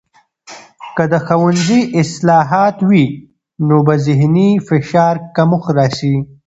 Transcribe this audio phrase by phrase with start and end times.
[0.95, 3.05] که د ښوونځي اصلاحات وي،
[3.67, 6.15] نو به د ذهني فشار کمښت راسي.